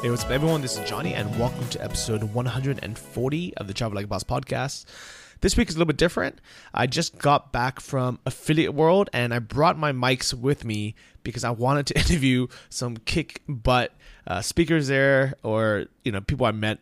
[0.00, 0.62] Hey, what's up, everyone?
[0.62, 4.84] This is Johnny, and welcome to episode 140 of the Travel Like a Boss podcast.
[5.40, 6.40] This week is a little bit different.
[6.72, 11.42] I just got back from Affiliate World, and I brought my mics with me because
[11.42, 13.92] I wanted to interview some kick butt
[14.24, 16.78] uh, speakers there, or you know, people I met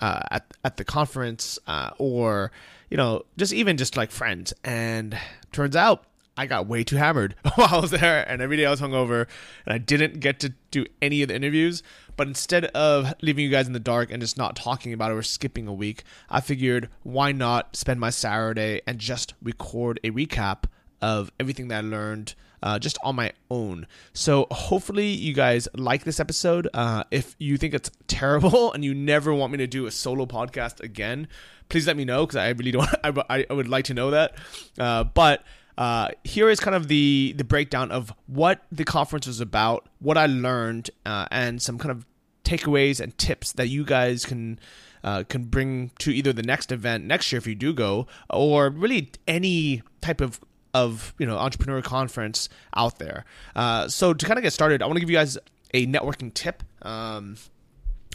[0.00, 2.50] uh, at at the conference, uh, or
[2.90, 4.52] you know, just even just like friends.
[4.64, 5.16] And
[5.52, 6.04] turns out
[6.36, 9.26] I got way too hammered while I was there, and every day I was hungover,
[9.64, 11.82] and I didn't get to do any of the interviews.
[12.16, 15.14] But instead of leaving you guys in the dark and just not talking about it
[15.14, 20.10] or skipping a week, I figured why not spend my Saturday and just record a
[20.10, 20.64] recap
[21.02, 23.86] of everything that I learned uh, just on my own.
[24.12, 26.68] So hopefully you guys like this episode.
[26.72, 30.26] Uh, if you think it's terrible and you never want me to do a solo
[30.26, 31.28] podcast again,
[31.68, 32.88] please let me know because I really don't.
[33.04, 34.36] I, I would like to know that.
[34.78, 35.44] Uh, but
[35.78, 40.16] uh, here is kind of the the breakdown of what the conference was about, what
[40.16, 42.06] I learned, uh, and some kind of
[42.44, 44.58] takeaways and tips that you guys can
[45.04, 48.70] uh, can bring to either the next event next year if you do go, or
[48.70, 50.40] really any type of
[50.72, 53.24] of you know entrepreneur conference out there.
[53.54, 55.36] Uh, so to kind of get started, I want to give you guys
[55.74, 56.62] a networking tip.
[56.82, 57.36] Um,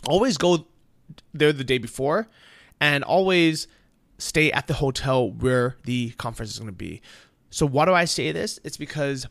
[0.08, 0.66] always go
[1.34, 2.28] there the day before,
[2.80, 3.68] and always
[4.18, 7.02] stay at the hotel where the conference is going to be.
[7.52, 8.60] So why do I say this?
[8.64, 9.28] It's because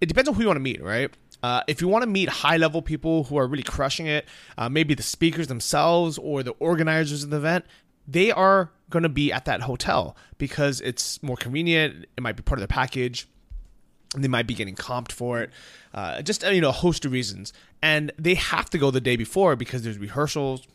[0.00, 1.10] it depends on who you want to meet, right?
[1.42, 4.68] Uh, if you want to meet high level people who are really crushing it, uh,
[4.68, 7.64] maybe the speakers themselves or the organizers of the event,
[8.06, 12.06] they are going to be at that hotel because it's more convenient.
[12.16, 13.28] It might be part of the package.
[14.16, 15.50] They might be getting comped for it.
[15.92, 17.52] Uh, just you know, a host of reasons,
[17.82, 20.66] and they have to go the day before because there's rehearsals,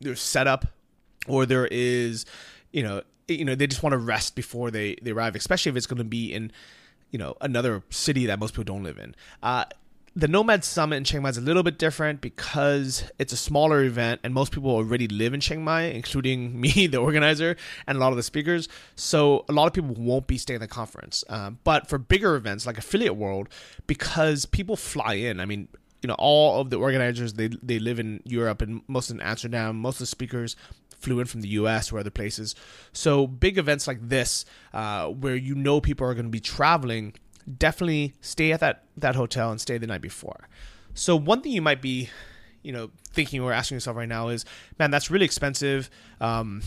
[0.00, 0.66] there's setup,
[1.28, 2.26] or there is,
[2.72, 5.76] you know, you know they just want to rest before they they arrive, especially if
[5.76, 6.52] it's going to be in
[7.10, 9.14] you know another city that most people don't live in.
[9.42, 9.64] Uh,
[10.14, 13.82] the Nomad Summit in Chiang Mai is a little bit different because it's a smaller
[13.84, 17.54] event and most people already live in Chiang Mai, including me, the organizer,
[17.86, 18.66] and a lot of the speakers.
[18.94, 21.22] So a lot of people won't be staying at the conference.
[21.28, 23.50] Um, but for bigger events like Affiliate World,
[23.86, 25.68] because people fly in, I mean,
[26.00, 29.76] you know, all of the organizers they they live in Europe and most in Amsterdam.
[29.76, 30.56] Most of the speakers
[30.98, 31.92] flew in from the U.S.
[31.92, 32.54] or other places.
[32.92, 37.14] So big events like this, uh, where you know people are going to be traveling,
[37.58, 40.48] definitely stay at that that hotel and stay the night before.
[40.94, 42.08] So one thing you might be,
[42.62, 44.44] you know, thinking or asking yourself right now is,
[44.78, 45.90] man, that's really expensive.
[46.20, 46.62] Um,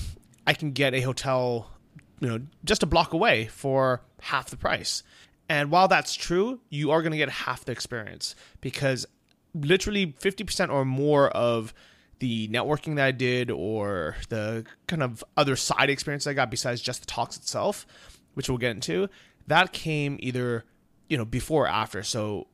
[0.46, 1.72] I can get a hotel,
[2.19, 5.03] you know, just a block away for half the price.
[5.50, 9.07] And while that's true, you are going to get half the experience because
[9.56, 11.73] literally 50% or more of
[12.19, 16.81] the networking that I did or the kind of other side experience I got besides
[16.81, 17.88] just the talks itself,
[18.34, 19.09] which we'll get into,
[19.47, 20.66] that came either,
[21.08, 22.03] you know, before or after.
[22.03, 22.47] So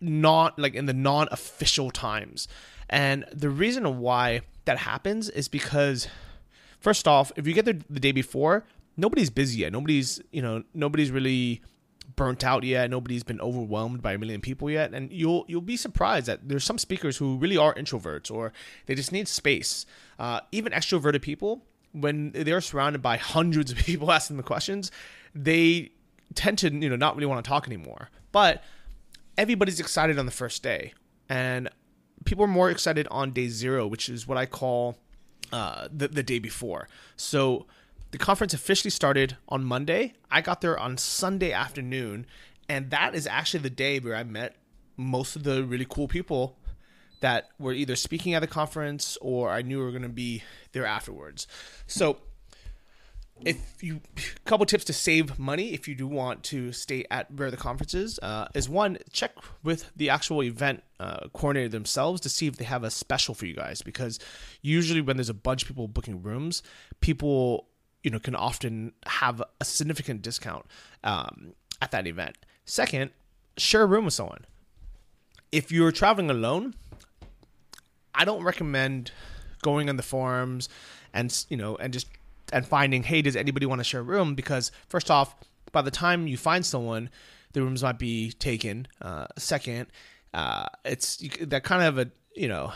[0.00, 2.48] not like in the non-official times.
[2.88, 6.08] And the reason why that happens is because
[6.80, 8.64] first off, if you get there the day before,
[8.96, 9.72] nobody's busy yet.
[9.72, 11.62] Nobody's, you know, nobody's really
[12.16, 12.90] burnt out yet.
[12.90, 16.64] Nobody's been overwhelmed by a million people yet, and you'll you'll be surprised that there's
[16.64, 18.52] some speakers who really are introverts or
[18.86, 19.86] they just need space.
[20.18, 24.90] Uh, even extroverted people, when they're surrounded by hundreds of people asking them questions,
[25.34, 25.92] they
[26.34, 28.10] tend to you know not really want to talk anymore.
[28.32, 28.62] But
[29.38, 30.92] everybody's excited on the first day,
[31.28, 31.68] and
[32.24, 34.96] people are more excited on day zero, which is what I call
[35.52, 36.88] uh, the the day before.
[37.16, 37.66] So
[38.14, 40.12] the conference officially started on Monday.
[40.30, 42.26] I got there on Sunday afternoon,
[42.68, 44.54] and that is actually the day where I met
[44.96, 46.56] most of the really cool people
[47.22, 50.86] that were either speaking at the conference or I knew were going to be there
[50.86, 51.48] afterwards.
[51.88, 52.18] So,
[53.44, 57.28] if you a couple tips to save money if you do want to stay at
[57.32, 59.32] where the conference is uh, is one check
[59.64, 63.44] with the actual event uh, coordinator themselves to see if they have a special for
[63.46, 64.20] you guys because
[64.62, 66.62] usually when there's a bunch of people booking rooms
[67.00, 67.66] people
[68.04, 70.66] you know can often have a significant discount
[71.02, 72.36] um, at that event.
[72.64, 73.10] Second,
[73.56, 74.44] share a room with someone.
[75.50, 76.74] If you're traveling alone,
[78.14, 79.10] I don't recommend
[79.62, 80.68] going on the forums
[81.14, 82.06] and you know and just
[82.52, 85.34] and finding hey does anybody want to share a room because first off
[85.72, 87.08] by the time you find someone
[87.54, 89.86] the rooms might be taken uh, second
[90.34, 92.72] uh, it's that kind of a you know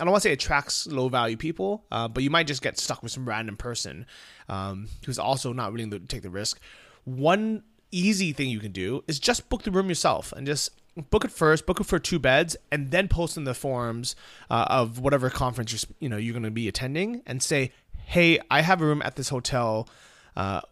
[0.00, 2.62] I don't want to say it attracts low value people, uh, but you might just
[2.62, 4.06] get stuck with some random person
[4.48, 6.58] um, who's also not willing to take the risk.
[7.04, 10.70] One easy thing you can do is just book the room yourself and just
[11.10, 14.16] book it first, book it for two beds, and then post in the forums
[14.48, 17.70] uh, of whatever conference you're you know you're going to be attending, and say,
[18.06, 19.88] "Hey, I have a room at this hotel.
[20.34, 20.62] Uh,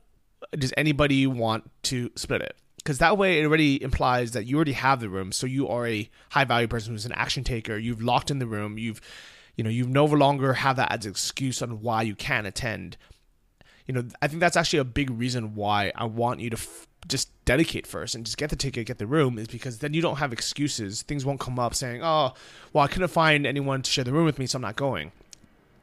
[0.53, 2.57] does anybody want to split it?"
[2.89, 5.87] Because that way, it already implies that you already have the room, so you are
[5.87, 7.77] a high value person who's an action taker.
[7.77, 8.79] You've locked in the room.
[8.79, 9.03] You've
[9.57, 12.97] you know you no longer have that as an excuse on why you can't attend.
[13.87, 16.87] You know, I think that's actually a big reason why I want you to f-
[17.07, 20.01] just dedicate first and just get the ticket, get the room, is because then you
[20.01, 21.03] don't have excuses.
[21.03, 22.33] Things won't come up saying, "Oh,
[22.73, 25.13] well, I couldn't find anyone to share the room with me, so I'm not going."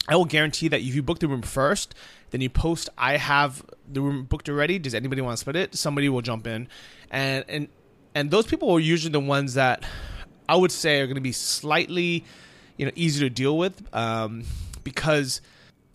[0.08, 1.94] I will guarantee that if you book the room first,
[2.32, 4.80] then you post, "I have the room booked already.
[4.80, 6.68] Does anybody want to split it?" Somebody will jump in,
[7.12, 7.68] and and
[8.14, 9.84] and those people are usually the ones that
[10.48, 12.24] I would say are going to be slightly,
[12.78, 14.44] you know, easier to deal with, um,
[14.84, 15.42] because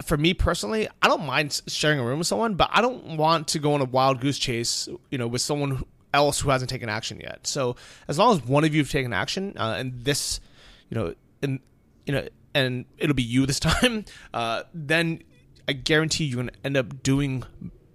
[0.02, 3.48] for me personally, I don't mind sharing a room with someone, but I don't want
[3.48, 6.88] to go on a wild goose chase, you know, with someone else who hasn't taken
[6.88, 7.46] action yet.
[7.46, 7.76] So
[8.08, 10.40] as long as one of you have taken action, uh, and this,
[10.88, 11.60] you know, and
[12.06, 14.04] you know, and it'll be you this time,
[14.34, 15.22] uh, then
[15.68, 17.44] I guarantee you're gonna end up doing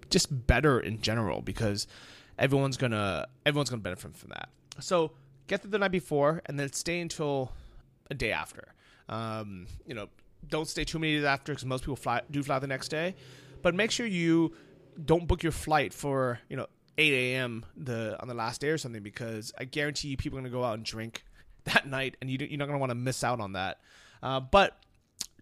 [0.10, 1.88] just better in general because
[2.38, 4.50] everyone's gonna everyone's gonna benefit from that.
[4.80, 5.12] So
[5.48, 7.52] get there the night before, and then stay until
[8.10, 8.74] a day after.
[9.10, 10.08] Um, you know,
[10.48, 13.16] don't stay too many days after because most people fly do fly the next day.
[13.62, 14.54] But make sure you
[15.04, 16.68] don't book your flight for you know
[16.98, 17.66] 8 a.m.
[17.76, 20.64] the on the last day or something because I guarantee you people are gonna go
[20.64, 21.24] out and drink
[21.66, 23.80] that night, and you you're not gonna want to miss out on that.
[24.22, 24.78] Uh, but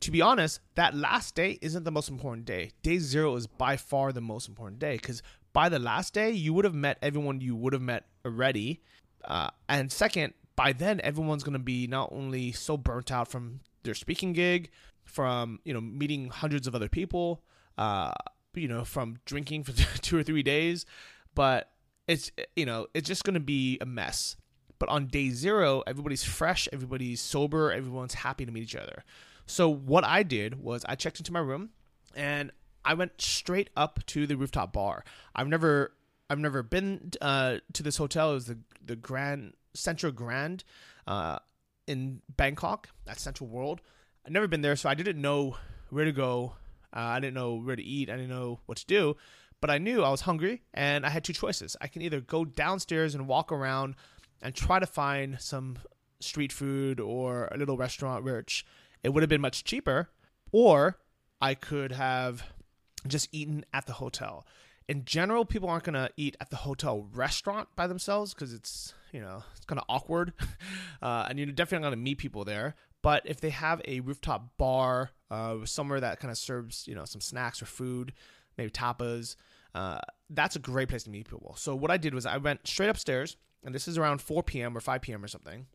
[0.04, 2.72] to be honest, that last day isn't the most important day.
[2.82, 5.24] Day zero is by far the most important day because
[5.54, 8.82] by the last day you would have met everyone you would have met already,
[9.24, 13.94] uh, and second, by then everyone's gonna be not only so burnt out from their
[13.94, 14.72] speaking gig,
[15.06, 17.42] from you know meeting hundreds of other people,
[17.78, 18.12] uh,
[18.54, 19.72] you know from drinking for
[20.02, 20.86] two or three days,
[21.34, 21.72] but
[22.10, 24.36] it's you know it's just gonna be a mess.
[24.80, 29.06] But on day zero, everybody's fresh, everybody's sober, everyone's happy to meet each other.
[29.46, 31.70] So what I did was I checked into my room
[32.16, 32.52] and
[32.86, 35.04] I went straight up to the rooftop bar.
[35.36, 35.94] I've never
[36.30, 38.32] I've never been uh, to this hotel.
[38.32, 40.64] It was the the Grand Central Grand
[41.08, 41.40] uh,
[41.88, 43.82] in Bangkok at Central World.
[44.26, 45.58] I've never been there, so I didn't know
[45.90, 46.56] where to go.
[46.96, 48.10] Uh, I didn't know where to eat.
[48.10, 49.18] I didn't know what to do.
[49.60, 51.78] But I knew I was hungry, and I had two choices.
[51.80, 53.96] I can either go downstairs and walk around
[54.42, 55.78] and try to find some
[56.20, 58.66] street food or a little restaurant, which
[59.04, 60.10] it would have been much cheaper,
[60.52, 60.98] or
[61.42, 62.44] I could have
[63.08, 64.46] just eaten at the hotel.
[64.88, 68.94] In general, people aren't going to eat at the hotel restaurant by themselves because it's,
[69.12, 70.34] you know, it's kind of awkward.
[71.02, 72.76] Uh, and you're definitely going to meet people there.
[73.02, 77.04] But if they have a rooftop bar, uh, somewhere that kind of serves, you know,
[77.04, 78.14] some snacks or food,
[78.58, 79.36] maybe tapas,
[79.76, 80.00] uh,
[80.30, 81.56] that's a great place to meet people.
[81.58, 83.36] So what I did was I went straight upstairs,
[83.66, 84.78] and this is around 4 p.m.
[84.78, 85.24] or 5 p.m.
[85.24, 85.66] or something,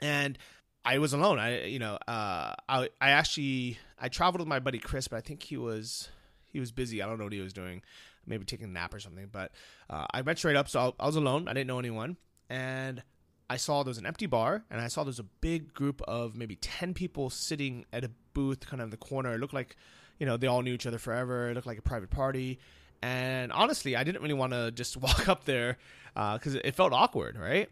[0.00, 0.38] and
[0.86, 1.40] I was alone.
[1.40, 5.20] I, you know, uh, I, I actually I traveled with my buddy Chris, but I
[5.20, 6.08] think he was
[6.52, 7.02] he was busy.
[7.02, 7.82] I don't know what he was doing,
[8.24, 9.28] maybe taking a nap or something.
[9.30, 9.50] But
[9.90, 11.48] uh, I went straight up, so I was alone.
[11.48, 12.16] I didn't know anyone,
[12.48, 13.02] and
[13.50, 16.36] I saw there was an empty bar, and I saw there's a big group of
[16.36, 19.34] maybe ten people sitting at a booth, kind of in the corner.
[19.34, 19.74] It looked like,
[20.20, 21.50] you know, they all knew each other forever.
[21.50, 22.60] It looked like a private party,
[23.02, 25.78] and honestly, I didn't really want to just walk up there
[26.14, 27.68] because uh, it felt awkward, right?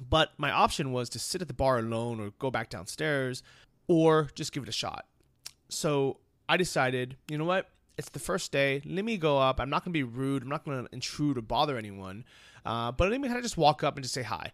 [0.00, 3.42] But my option was to sit at the bar alone, or go back downstairs,
[3.88, 5.06] or just give it a shot.
[5.68, 6.18] So
[6.48, 7.68] I decided, you know what?
[7.98, 8.82] It's the first day.
[8.84, 9.60] Let me go up.
[9.60, 10.42] I'm not going to be rude.
[10.42, 12.24] I'm not going to intrude or bother anyone.
[12.64, 14.52] Uh, but let me kind of just walk up and just say hi.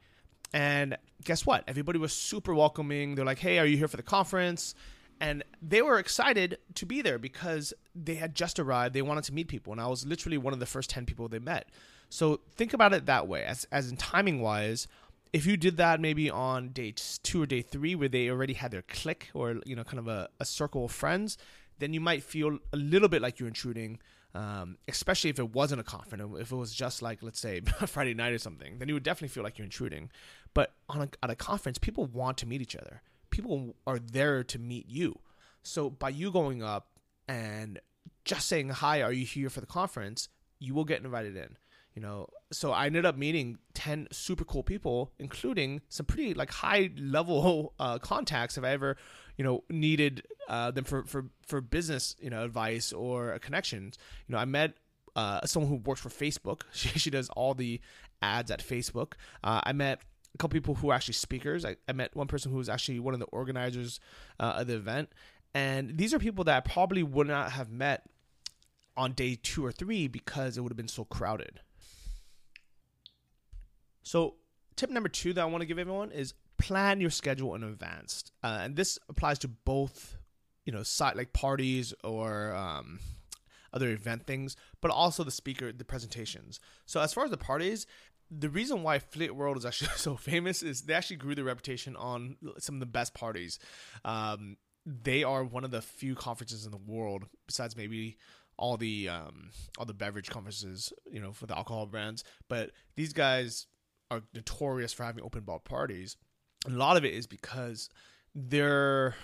[0.53, 1.65] And guess what?
[1.69, 3.15] Everybody was super welcoming.
[3.15, 4.75] They're like, hey, are you here for the conference?
[5.21, 8.95] And they were excited to be there because they had just arrived.
[8.95, 9.73] They wanted to meet people.
[9.73, 11.69] And I was literally one of the first 10 people they met.
[12.09, 13.45] So think about it that way.
[13.45, 14.87] As, as in timing wise,
[15.33, 18.71] if you did that maybe on day two or day three where they already had
[18.71, 21.39] their clique or, you know, kind of a, a circle of friends,
[21.79, 23.99] then you might feel a little bit like you're intruding
[24.35, 28.15] um, especially if it wasn't a conference, if it was just like let's say Friday
[28.15, 30.11] night or something, then you would definitely feel like you're intruding.
[30.55, 33.03] But on a, at a conference, people want to meet each other.
[33.31, 35.19] People are there to meet you.
[35.63, 36.89] So by you going up
[37.27, 37.81] and
[38.25, 40.29] just saying hi, are you here for the conference?
[40.59, 41.57] You will get invited in.
[41.99, 46.49] You know, so I ended up meeting ten super cool people, including some pretty like
[46.49, 48.57] high level uh, contacts.
[48.57, 48.97] If I ever,
[49.37, 53.99] you know, needed uh, them for for for business, you know, advice or connections.
[54.29, 54.75] You know, I met
[55.17, 56.61] uh, someone who works for Facebook.
[56.73, 57.81] She, she does all the
[58.23, 59.15] ads at Facebook.
[59.43, 60.01] Uh, I met
[60.33, 61.65] a couple people who are actually speakers.
[61.65, 63.99] I, I met one person who was actually one of the organizers
[64.39, 65.09] uh, of the event,
[65.53, 68.05] and these are people that I probably would not have met
[68.97, 71.59] on day two or three because it would have been so crowded.
[74.09, 74.37] So,
[74.75, 78.25] tip number two that I want to give everyone is plan your schedule in advance,
[78.43, 80.17] uh, and this applies to both,
[80.65, 83.01] you know, site like parties or um,
[83.75, 86.59] other event things, but also the speaker, the presentations.
[86.87, 87.87] So, as far as the parties,
[88.31, 91.95] the reason why Affiliate World is actually so famous is they actually grew their reputation
[91.95, 93.59] on some of the best parties.
[94.07, 98.17] Um, they are one of the few conferences in the world, besides maybe
[98.57, 102.25] all the um, all the beverage conferences, you know, for the alcohol brands.
[102.49, 103.67] But these guys
[104.11, 106.17] are notorious for having open bar parties.
[106.67, 107.89] A lot of it is because
[108.35, 109.15] their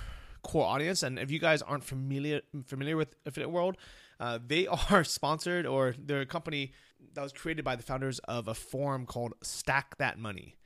[0.42, 3.76] core audience, and if you guys aren't familiar familiar with Affiliate World,
[4.20, 6.72] uh, they are sponsored or they're a company
[7.14, 10.56] that was created by the founders of a forum called Stack That Money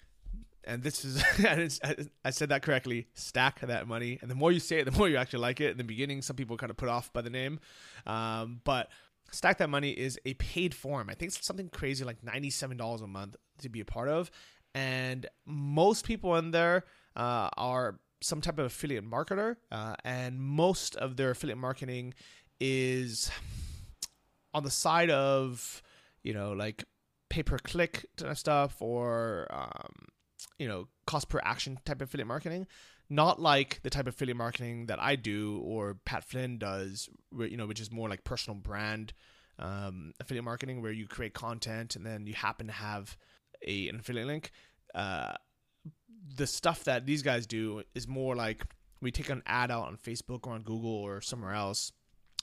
[0.68, 1.22] and this is
[2.25, 3.08] I said that correctly.
[3.14, 5.72] Stack that money, and the more you say it, the more you actually like it.
[5.72, 7.58] In the beginning, some people kind of put off by the name,
[8.06, 8.90] um, but
[9.30, 11.08] Stack That Money is a paid form.
[11.11, 14.08] I think it's something crazy like ninety seven dollars a month to be a part
[14.08, 14.30] of,
[14.75, 16.85] and most people in there
[17.16, 22.14] uh, are some type of affiliate marketer, uh, and most of their affiliate marketing
[22.61, 23.30] is
[24.54, 25.82] on the side of
[26.23, 26.85] you know like
[27.28, 29.92] pay per click stuff or um,
[30.58, 32.66] you know cost per action type affiliate marketing
[33.11, 37.57] not like the type of affiliate marketing that i do or pat flynn does you
[37.57, 39.12] know which is more like personal brand
[39.59, 43.17] um, affiliate marketing where you create content and then you happen to have
[43.67, 44.50] a, an affiliate link.
[44.95, 45.33] Uh,
[46.37, 48.65] the stuff that these guys do is more like
[49.00, 51.93] we take an ad out on facebook or on google or somewhere else.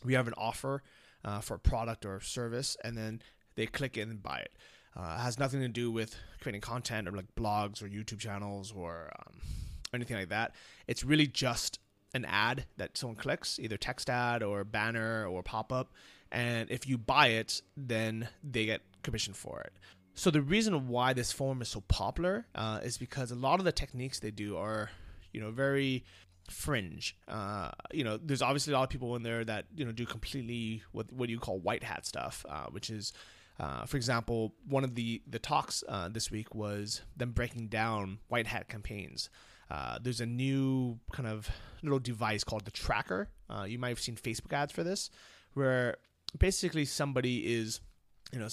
[0.04, 0.84] We have an offer
[1.24, 3.22] uh, for a product or service and then
[3.56, 4.54] they click in and buy it.
[4.96, 9.12] Uh, has nothing to do with creating content or like blogs or YouTube channels or
[9.20, 9.42] um,
[9.96, 10.54] anything like that.
[10.88, 11.80] It's really just
[12.14, 15.94] an ad that someone clicks, either text ad or banner or pop up.
[16.32, 19.74] And if you buy it, then they get commission for it.
[20.16, 23.66] So the reason why this form is so popular uh, is because a lot of
[23.66, 24.90] the techniques they do are,
[25.34, 26.06] you know, very
[26.50, 27.18] fringe.
[27.28, 30.06] Uh, you know, there's obviously a lot of people in there that you know do
[30.06, 33.12] completely what what you call white hat stuff, uh, which is
[33.60, 38.20] uh, for example, one of the the talks uh, this week was them breaking down
[38.28, 39.30] white hat campaigns.
[39.70, 41.50] Uh, there's a new kind of
[41.82, 43.28] little device called the TrackR.
[43.50, 45.10] Uh, you might have seen Facebook ads for this,
[45.54, 45.98] where
[46.38, 47.80] basically somebody is,
[48.32, 48.48] you know,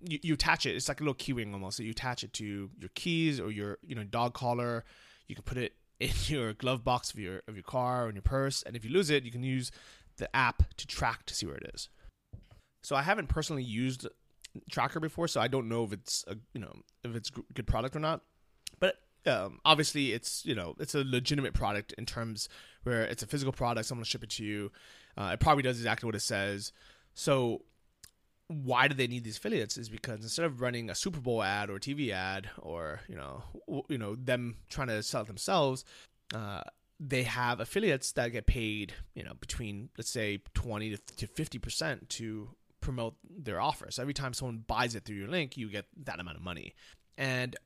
[0.00, 0.74] you, you attach it.
[0.76, 1.76] It's like a little keyring almost.
[1.76, 4.84] So you attach it to your keys or your you know dog collar.
[5.28, 8.16] You can put it in your glove box of your of your car or in
[8.16, 9.70] your purse, and if you lose it, you can use
[10.16, 11.88] the app to track to see where it is.
[12.82, 14.06] So I haven't personally used
[14.70, 17.66] TrackR before, so I don't know if it's a you know if it's a good
[17.66, 18.22] product or not.
[19.26, 22.48] Um, obviously, it's you know it's a legitimate product in terms
[22.84, 23.86] where it's a physical product.
[23.86, 24.72] Someone will ship it to you.
[25.16, 26.72] Uh, it probably does exactly what it says.
[27.14, 27.62] So
[28.48, 29.76] why do they need these affiliates?
[29.76, 33.42] Is because instead of running a Super Bowl ad or TV ad or you know
[33.88, 35.84] you know them trying to sell it themselves.
[36.34, 36.62] Uh,
[36.98, 42.08] they have affiliates that get paid, you know, between let's say twenty to fifty percent
[42.10, 42.48] to
[42.80, 43.90] promote their offer.
[43.90, 46.74] So every time someone buys it through your link, you get that amount of money.
[47.18, 47.56] And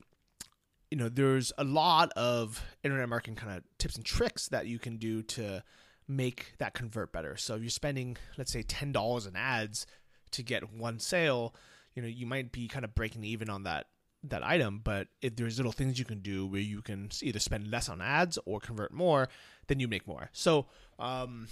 [0.91, 4.79] you know, there's a lot of internet marketing kind of tips and tricks that you
[4.79, 5.63] can do to
[6.09, 7.37] make that convert better.
[7.37, 9.87] So if you're spending, let's say, ten dollars in ads
[10.33, 11.55] to get one sale,
[11.95, 13.87] you know, you might be kind of breaking even on that
[14.25, 17.71] that item, but if there's little things you can do where you can either spend
[17.71, 19.29] less on ads or convert more,
[19.67, 20.29] then you make more.
[20.33, 20.67] So,
[20.99, 21.49] um,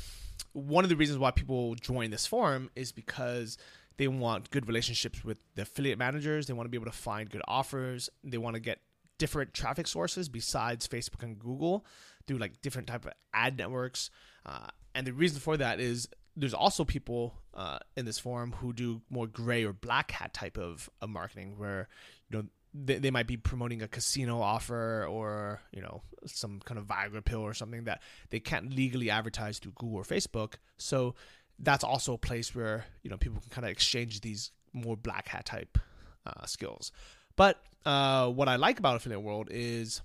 [0.52, 3.57] one of the reasons why people join this forum is because
[3.97, 6.47] they want good relationships with the affiliate managers.
[6.47, 8.11] They want to be able to find good offers.
[8.23, 8.80] They want to get
[9.18, 11.84] different traffic sources besides Facebook and Google
[12.26, 14.10] through like different type of ad networks.
[14.46, 18.72] Uh, and the reason for that is there's also people uh, in this forum who
[18.72, 21.88] do more gray or black hat type of, of marketing where
[22.30, 26.78] you know they, they might be promoting a casino offer or you know some kind
[26.78, 30.54] of Viagra pill or something that they can't legally advertise through Google or Facebook.
[30.76, 31.14] So
[31.58, 35.28] that's also a place where you know people can kind of exchange these more black
[35.28, 35.78] hat type
[36.26, 36.92] uh, skills.
[37.38, 40.02] But uh, what I like about Affiliate World is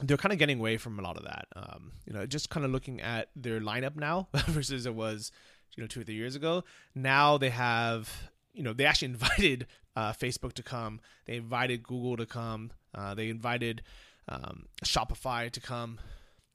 [0.00, 1.48] they're kind of getting away from a lot of that.
[1.56, 5.32] Um, you know, just kind of looking at their lineup now versus it was
[5.74, 6.62] you know two or three years ago.
[6.94, 11.00] Now they have you know, they actually invited uh, Facebook to come.
[11.26, 12.70] They invited Google to come.
[12.94, 13.82] Uh, they invited
[14.28, 15.98] um, Shopify to come.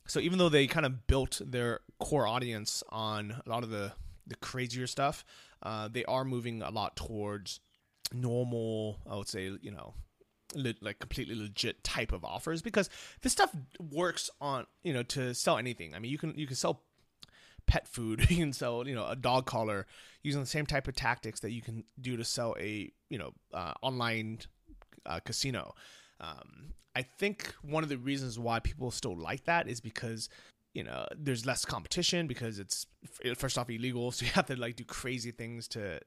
[0.08, 3.92] So even though they kind of built their core audience on a lot of the
[4.26, 5.26] the crazier stuff,
[5.64, 7.60] uh, they are moving a lot towards
[8.14, 9.00] normal.
[9.10, 9.94] I would say, you know,
[10.56, 12.90] le- like completely legit type of offers because
[13.22, 13.56] this stuff
[13.92, 15.94] works on you know to sell anything.
[15.94, 16.84] I mean, you can you can sell
[17.68, 19.86] pet food, you can sell you know a dog collar
[20.24, 23.32] using the same type of tactics that you can do to sell a you know
[23.54, 24.40] uh, online
[25.06, 25.74] uh, casino.
[26.20, 30.30] Um, I think one of the reasons why people still like that is because
[30.74, 32.88] you know there's less competition because it's
[33.36, 36.00] first off illegal, so you have to like do crazy things to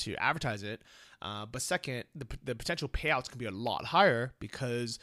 [0.00, 0.82] to advertise it.
[1.22, 4.98] Uh, but second, the the potential payouts can be a lot higher because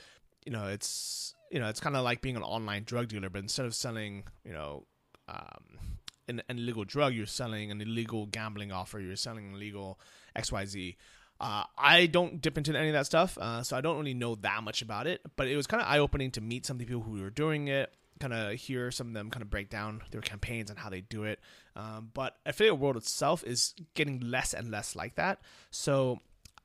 [0.45, 3.39] you know it's you know it's kind of like being an online drug dealer, but
[3.39, 4.85] instead of selling you know
[5.29, 5.79] um,
[6.27, 9.99] an, an illegal drug, you're selling an illegal gambling offer, you're selling illegal
[10.35, 10.97] X Y Z.
[11.39, 14.35] Uh, I don't dip into any of that stuff, uh, so I don't really know
[14.35, 15.21] that much about it.
[15.35, 17.29] But it was kind of eye opening to meet some of the people who were
[17.29, 20.79] doing it, kind of hear some of them kind of break down their campaigns and
[20.79, 21.39] how they do it.
[21.77, 25.41] Um, but affiliate world itself is getting less and less like that.
[25.69, 26.19] So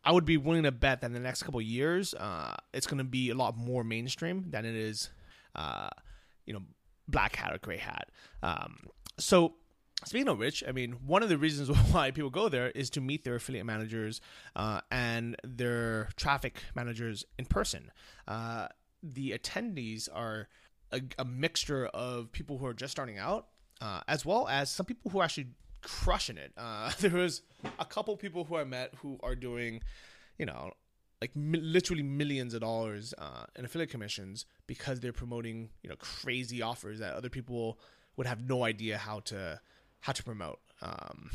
[0.05, 2.99] I would be willing to bet that in the next couple years, uh, it's going
[2.99, 5.11] to be a lot more mainstream than it is,
[5.55, 5.91] uh,
[6.47, 6.63] you know,
[7.09, 8.09] black hat or gray hat.
[8.43, 8.87] Um,
[9.19, 9.55] so
[10.05, 13.01] Speaking of which, I mean, one of the reasons why people go there is to
[13.01, 14.21] meet their affiliate managers
[14.57, 17.91] uh, and their traffic managers in person.
[18.27, 18.69] Uh,
[19.03, 20.49] the attendees are
[20.93, 23.49] a, a, mixture of people who are just starting out,
[23.83, 25.49] uh, as well as some people who are actually
[25.83, 26.53] crushing it.
[26.57, 27.43] Uh, there was
[27.79, 29.83] a couple people who I met who are doing,
[30.39, 30.71] you know,
[31.21, 35.97] like mi- literally millions of dollars uh, in affiliate commissions because they're promoting, you know,
[35.97, 37.79] crazy offers that other people
[38.17, 39.61] would have no idea how to
[40.01, 40.61] how to promote.
[40.81, 41.31] Um,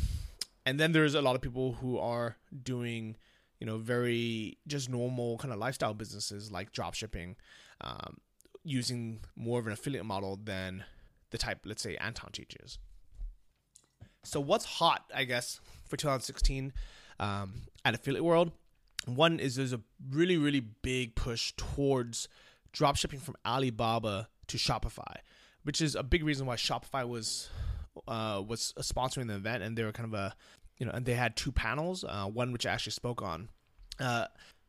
[0.66, 3.16] and then there's a lot of people who are doing,
[3.60, 7.36] you know, very just normal kind of lifestyle businesses like drop shipping,
[7.82, 8.18] um,
[8.64, 10.84] using more of an affiliate model than
[11.32, 12.80] the type, let's say, Anton teaches.
[14.24, 16.74] So what's hot, I guess, for 2016
[17.20, 18.52] um, at Affiliate World?
[19.06, 22.28] One is there's a really, really big push towards
[22.74, 25.16] dropshipping from Alibaba to Shopify,
[25.64, 27.50] which is a big reason why Shopify was
[28.08, 30.36] uh, was sponsoring the event, and they were kind of a,
[30.78, 33.50] you know, and they had two panels, uh, one which I actually spoke on.
[34.00, 34.26] Uh,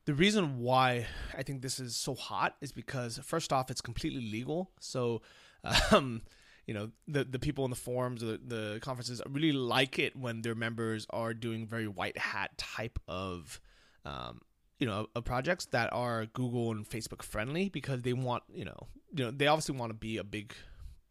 [0.06, 1.06] the reason why
[1.37, 4.70] I think this is so hot is because first off, it's completely legal.
[4.80, 5.20] So,
[5.90, 6.22] um,
[6.68, 10.42] you know, the the people in the forums, the, the conferences really like it when
[10.42, 13.59] their members are doing very white hat type of,
[14.04, 14.42] um,
[14.78, 18.87] you know, of projects that are Google and Facebook friendly because they want, you know,
[19.16, 20.52] you know, they obviously want to be a big,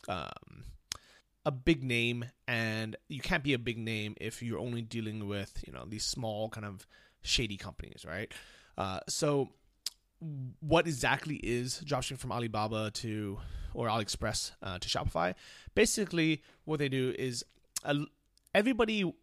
[0.07, 0.63] um,
[1.43, 5.63] a big name and you can't be a big name if you're only dealing with
[5.65, 6.85] you know these small kind of
[7.23, 8.31] shady companies right?
[8.77, 9.49] Uh, so
[10.59, 13.37] what exactly is dropshipping from alibaba to
[13.73, 15.33] or aliexpress uh, to shopify
[15.75, 17.45] basically what they do is
[17.85, 17.93] uh,
[18.55, 19.13] everybody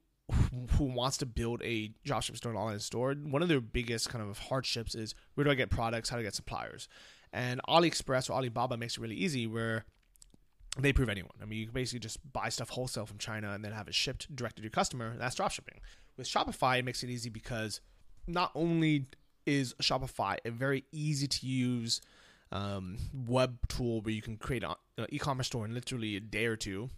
[0.79, 4.29] who wants to build a dropship store, an online store, one of their biggest kind
[4.29, 6.89] of hardships is where do I get products, how do I get suppliers?
[7.33, 9.85] And AliExpress or Alibaba makes it really easy where
[10.79, 11.33] they prove anyone.
[11.43, 13.95] I mean, you can basically just buy stuff wholesale from China and then have it
[13.95, 15.15] shipped directly to your customer.
[15.19, 15.79] That's dropshipping.
[16.17, 17.81] With Shopify, it makes it easy because
[18.27, 19.07] not only
[19.47, 22.01] is Shopify a very easy to use
[22.53, 26.57] um, web tool where you can create an e-commerce store in literally a day or
[26.57, 26.89] two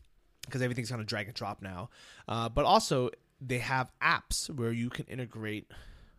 [0.45, 1.91] because everything's kind of drag and drop now,
[2.29, 5.71] uh, but also they have apps where you can integrate,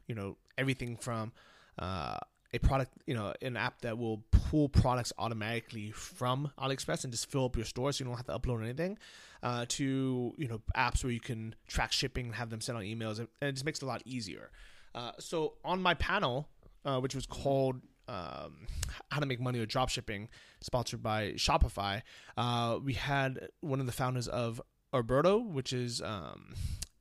[0.07, 1.31] you know, everything from
[1.79, 2.17] uh,
[2.53, 7.29] a product, you know, an app that will pull products automatically from AliExpress and just
[7.29, 8.97] fill up your store so you don't have to upload anything,
[9.43, 12.83] uh, to, you know, apps where you can track shipping and have them send out
[12.83, 13.19] emails.
[13.19, 14.49] And it just makes it a lot easier.
[14.97, 16.49] Uh, so on my panel,
[16.83, 17.75] uh, which was called
[18.07, 18.65] um,
[19.11, 20.27] How to Make Money with Dropshipping,
[20.61, 22.01] sponsored by Shopify,
[22.35, 24.59] uh, we had one of the founders of
[24.91, 26.55] Oberlo, which is um,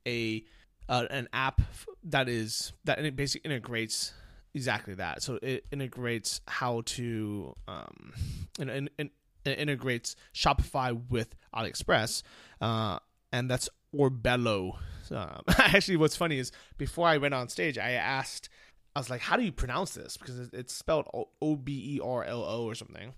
[0.07, 0.43] a
[0.87, 1.59] uh, an app
[2.03, 4.13] that is that it basically integrates
[4.53, 5.23] exactly that.
[5.23, 8.13] So it integrates how to um,
[8.59, 9.09] and, and, and
[9.43, 12.21] it integrates Shopify with AliExpress,
[12.61, 12.99] uh,
[13.31, 14.77] and that's Oberlo.
[15.11, 18.49] Uh, actually, what's funny is before I went on stage, I asked,
[18.95, 21.07] I was like, "How do you pronounce this?" Because it's spelled
[21.41, 23.13] O B E R L O or something,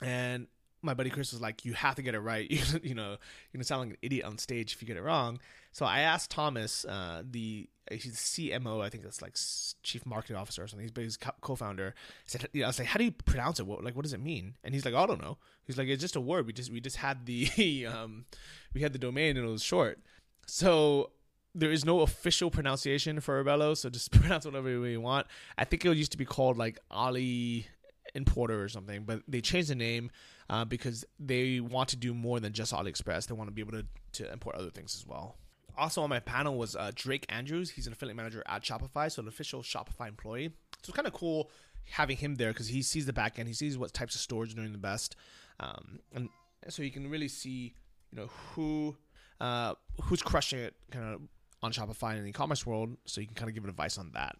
[0.00, 0.46] and
[0.82, 2.50] my buddy Chris was like, "You have to get it right.
[2.82, 3.18] you know, you're
[3.54, 5.40] gonna sound like an idiot on stage if you get it wrong."
[5.72, 9.36] So I asked Thomas, uh, the he's CMO, I think that's like
[9.82, 10.88] chief marketing officer or something.
[10.94, 11.94] He's his co-founder.
[12.26, 13.66] Said, I was like, "How do you pronounce it?
[13.66, 16.02] What like what does it mean?" And he's like, "I don't know." He's like, "It's
[16.02, 16.46] just a word.
[16.46, 18.26] We just we just had the um,
[18.74, 20.00] we had the domain and it was short."
[20.46, 21.10] So
[21.54, 25.26] there is no official pronunciation for Rebello, so just pronounce whatever you want.
[25.58, 27.66] I think it used to be called like Ali
[28.14, 30.10] importer or something, but they changed the name
[30.50, 33.26] uh, because they want to do more than just AliExpress.
[33.26, 35.36] They want to be able to, to import other things as well.
[35.78, 37.70] Also on my panel was uh, Drake Andrews.
[37.70, 40.50] He's an affiliate manager at Shopify, so an official Shopify employee.
[40.82, 41.50] So it's kind of cool
[41.90, 44.52] having him there because he sees the back end, he sees what types of stores
[44.52, 45.16] are doing the best,
[45.60, 46.28] um, and
[46.68, 47.74] so you can really see,
[48.10, 48.96] you know, who
[49.40, 51.20] uh, who's crushing it kind of
[51.62, 54.36] on Shopify in the e-commerce world, so you can kind of give advice on that.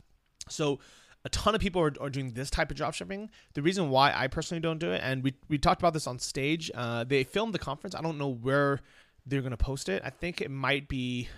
[0.49, 0.81] So
[1.25, 3.31] a ton of people are, are doing this type of drop shipping.
[3.55, 6.19] The reason why I personally don't do it, and we, we talked about this on
[6.19, 7.95] stage, uh, they filmed the conference.
[7.95, 8.81] I don't know where
[9.25, 10.03] they're going to post it.
[10.05, 11.29] I think it might be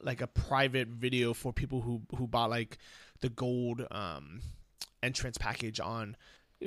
[0.00, 2.78] like a private video for people who, who bought like
[3.20, 4.42] the gold um,
[5.02, 6.16] entrance package on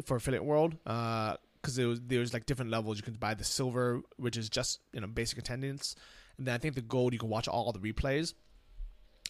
[0.03, 0.75] for Affiliate World.
[0.85, 2.97] Uh, because there was there's like different levels.
[2.97, 5.95] You can buy the silver, which is just you know basic attendance,
[6.37, 8.33] and then I think the gold you can watch all the replays.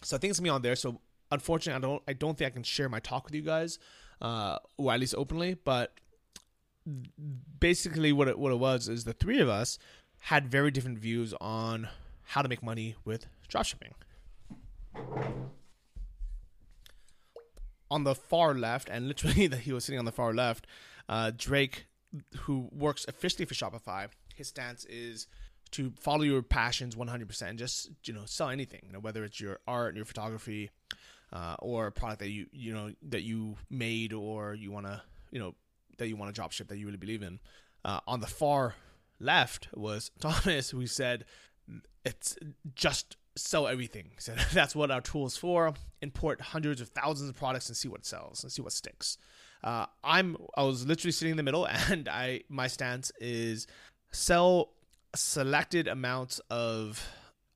[0.02, 0.74] So I think it's gonna be on there.
[0.74, 3.78] So unfortunately, I don't I don't think I can share my talk with you guys,
[4.20, 5.54] uh, or at least openly.
[5.54, 5.94] But
[7.60, 9.78] basically, what it what it was is the three of us
[10.22, 11.88] had very different views on
[12.22, 13.92] how to make money with dropshipping.
[17.90, 20.66] On the far left, and literally that he was sitting on the far left,
[21.08, 21.86] uh, Drake
[22.40, 25.26] who works officially for Shopify, his stance is
[25.72, 29.40] to follow your passions 100% and just you know sell anything you know whether it's
[29.40, 30.70] your art your photography
[31.32, 35.02] uh, or a product that you you know that you made or you want to
[35.30, 35.54] you know
[35.98, 37.40] that you want to drop ship that you really believe in.
[37.84, 38.74] Uh, on the far
[39.20, 41.24] left was thomas who said
[42.04, 42.36] it's
[42.74, 44.10] just sell everything.
[44.18, 45.74] So that's what our tool is for.
[46.02, 49.18] Import hundreds of thousands of products and see what sells and see what sticks
[49.64, 53.66] uh, I'm I was literally sitting in the middle, and I my stance is
[54.12, 54.70] sell
[55.16, 57.04] selected amounts of,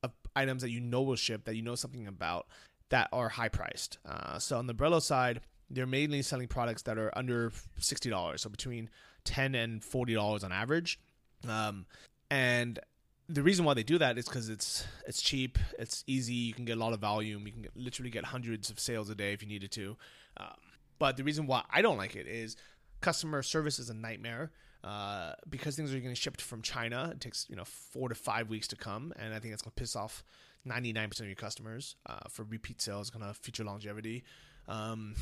[0.01, 2.47] of items that you know will ship that you know something about
[2.89, 3.99] that are high priced.
[4.05, 8.41] Uh, so on the Oberlo side, they're mainly selling products that are under sixty dollars,
[8.41, 8.89] so between
[9.23, 10.99] ten and forty dollars on average.
[11.47, 11.85] Um,
[12.31, 12.79] and
[13.27, 16.65] the reason why they do that is because it's it's cheap, it's easy, you can
[16.65, 19.33] get a lot of volume, you can get, literally get hundreds of sales a day
[19.33, 19.95] if you needed to.
[20.37, 20.47] Um,
[20.99, 22.55] but the reason why I don't like it is
[23.01, 24.51] customer service is a nightmare.
[24.81, 28.49] Uh, because things are getting shipped from China, it takes you know four to five
[28.49, 30.23] weeks to come, and I think that's gonna piss off
[30.63, 31.97] ninety nine percent of your customers.
[32.05, 34.23] Uh, for repeat sales, gonna feature longevity.
[34.69, 35.15] Um,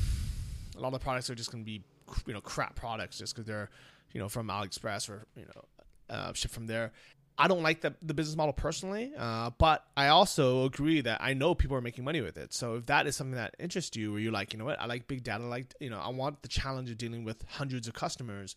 [0.76, 1.82] a lot of products are just gonna be
[2.24, 3.68] you know crap products just because they're
[4.12, 6.92] you know from AliExpress or you know uh, shipped from there.
[7.38, 11.34] I don't like the, the business model personally, uh, but I also agree that I
[11.34, 12.52] know people are making money with it.
[12.52, 14.86] So if that is something that interests you, where you're like, you know what, I
[14.86, 17.94] like big data, like you know, I want the challenge of dealing with hundreds of
[17.94, 18.56] customers,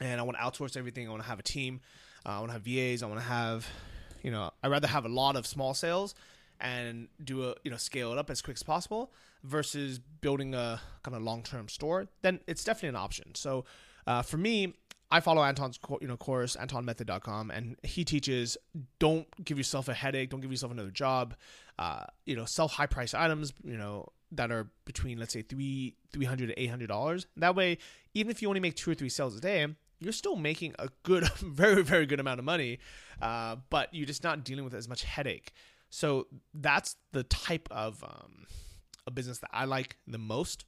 [0.00, 1.06] and I want to outsource everything.
[1.06, 1.80] I want to have a team.
[2.24, 3.02] Uh, I want to have VAs.
[3.02, 3.66] I want to have,
[4.22, 6.14] you know, I'd rather have a lot of small sales
[6.60, 10.80] and do a you know scale it up as quick as possible versus building a
[11.02, 12.06] kind of long term store.
[12.22, 13.34] Then it's definitely an option.
[13.34, 13.64] So
[14.06, 14.74] uh, for me,
[15.12, 18.56] I follow Anton's you know course, AntonMethod.com, and he teaches
[18.98, 21.34] don't give yourself a headache, don't give yourself another job.
[21.78, 25.96] Uh, you know, sell high price items, you know, that are between let's say three
[26.14, 27.26] three hundred to eight hundred dollars.
[27.36, 27.76] That way,
[28.14, 29.66] even if you only make two or three sales a day,
[30.00, 32.78] you're still making a good, very very good amount of money,
[33.20, 35.52] uh, but you're just not dealing with as much headache.
[35.90, 38.46] So that's the type of um,
[39.06, 40.64] a business that I like the most.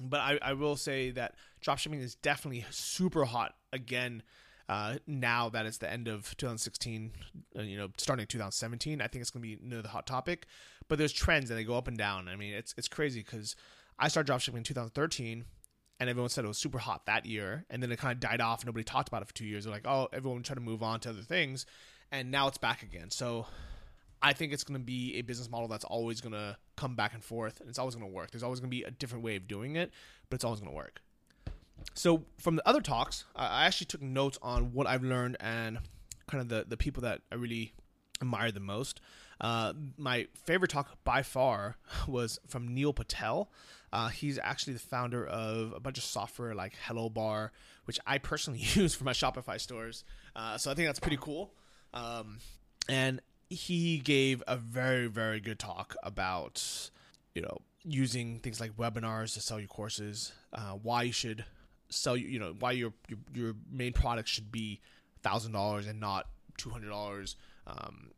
[0.00, 1.34] But I, I will say that
[1.64, 4.22] dropshipping is definitely super hot again
[4.68, 7.12] uh, now that it's the end of 2016,
[7.58, 9.00] uh, you know, starting 2017.
[9.00, 10.46] I think it's going to be another hot topic.
[10.88, 12.28] But there's trends and they go up and down.
[12.28, 13.56] I mean, it's it's crazy because
[13.98, 15.44] I started dropshipping in 2013
[16.00, 17.64] and everyone said it was super hot that year.
[17.70, 18.60] And then it kind of died off.
[18.60, 19.64] And nobody talked about it for two years.
[19.64, 21.66] They're like, oh, everyone tried to move on to other things.
[22.10, 23.10] And now it's back again.
[23.10, 23.46] So
[24.20, 27.14] I think it's going to be a business model that's always going to come back
[27.14, 28.30] and forth, and it's always going to work.
[28.30, 29.92] There's always going to be a different way of doing it,
[30.28, 31.00] but it's always going to work.
[31.94, 35.78] So from the other talks, I actually took notes on what I've learned and
[36.28, 37.72] kind of the the people that I really
[38.20, 39.00] admire the most.
[39.40, 41.76] Uh, my favorite talk by far
[42.08, 43.50] was from Neil Patel.
[43.92, 47.52] Uh, he's actually the founder of a bunch of software like Hello Bar,
[47.84, 50.04] which I personally use for my Shopify stores.
[50.36, 51.52] Uh, so I think that's pretty cool.
[51.94, 52.38] Um,
[52.88, 56.90] and he gave a very very good talk about
[57.34, 61.44] you know using things like webinars to sell your courses uh, why you should
[61.90, 64.80] sell you know why your your, your main product should be
[65.22, 67.36] thousand dollars and not two hundred dollars.
[67.66, 68.10] Um,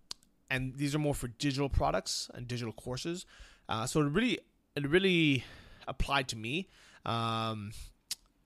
[0.49, 3.27] and these are more for digital products and digital courses.
[3.69, 4.39] Uh, so it really
[4.75, 5.45] it really
[5.87, 6.69] applied to me.
[7.07, 7.73] Um,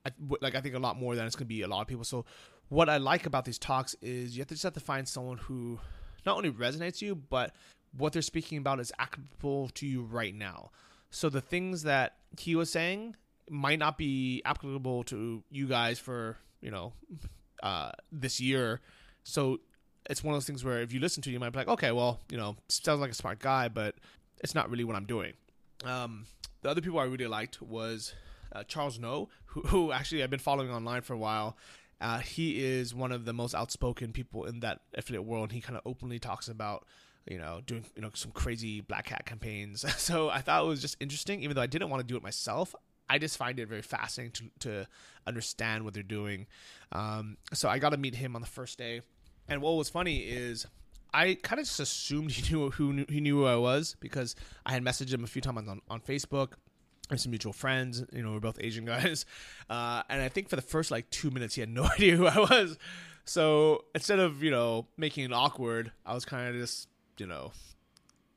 [0.07, 1.87] I, like I think a lot more than it's going to be a lot of
[1.87, 2.05] people.
[2.05, 2.27] So
[2.69, 5.39] what I like about these talks is you have to just have to find someone
[5.39, 5.81] who
[6.27, 7.55] not only resonates you, but
[7.97, 10.71] what they're speaking about is applicable to you right now.
[11.11, 13.17] So the things that he was saying
[13.51, 16.93] might not be applicable to you guys for you know
[17.63, 18.81] uh, this year.
[19.23, 19.61] So
[20.11, 21.69] it's one of those things where if you listen to, it, you might be like,
[21.69, 23.95] okay, well, you know, sounds like a smart guy, but
[24.43, 25.33] it's not really what I'm doing.
[25.85, 26.27] Um,
[26.63, 28.15] the other people I really liked was
[28.53, 31.57] uh, Charles Ngo, who, who actually I've been following online for a while.
[32.01, 35.53] Uh, he is one of the most outspoken people in that affiliate world.
[35.53, 36.87] He kind of openly talks about
[37.27, 39.85] you know doing you know some crazy black hat campaigns.
[40.01, 42.23] so I thought it was just interesting, even though I didn't want to do it
[42.23, 42.75] myself.
[43.09, 44.87] I just find it very fascinating to, to
[45.27, 46.47] understand what they're doing.
[46.93, 49.03] Um, so I got to meet him on the first day,
[49.47, 50.67] and what was funny is
[51.15, 54.35] I kind of just assumed he knew who knew, he knew who I was because
[54.67, 56.55] I had messaged him a few times on, on Facebook.
[57.11, 59.27] And some mutual friends, you know, we're both Asian guys,
[59.71, 62.27] uh, and I think for the first like two minutes he had no idea who
[62.27, 62.79] I was.
[63.25, 66.89] So instead of you know making it awkward, I was kind of just
[67.19, 67.53] you know,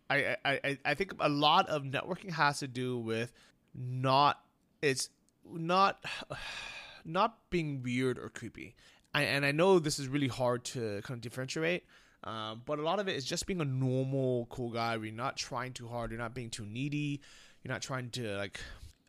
[0.10, 3.32] I, I I think a lot of networking has to do with
[3.73, 4.39] not
[4.82, 5.10] it's
[5.51, 6.03] not
[7.06, 8.75] not being weird or creepy.
[9.13, 11.86] I, and I know this is really hard to kind of differentiate,
[12.23, 14.95] um, but a lot of it is just being a normal, cool guy.
[14.95, 16.12] You're not trying too hard.
[16.12, 17.21] You're not being too needy.
[17.67, 18.62] You're not trying to like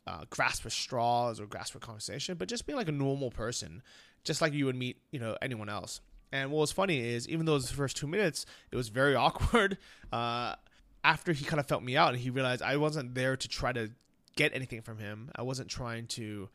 [0.04, 3.84] uh, grasp for straws or grasp for conversation, but just being like a normal person,
[4.24, 6.00] just like you would meet, you know, anyone else.
[6.32, 9.78] And what was funny is, even though those first two minutes, it was very awkward.
[10.12, 10.56] Uh,
[11.04, 13.72] after he kind of felt me out, and he realized I wasn't there to try
[13.72, 13.92] to
[14.34, 15.30] get anything from him.
[15.36, 16.48] I wasn't trying to,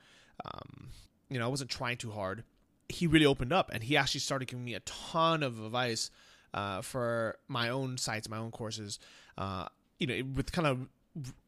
[0.43, 0.89] um,
[1.29, 2.43] you know, I wasn't trying too hard.
[2.89, 6.11] He really opened up, and he actually started giving me a ton of advice
[6.53, 8.99] uh, for my own sites, my own courses.
[9.37, 9.67] Uh,
[9.99, 10.89] you know, with kind of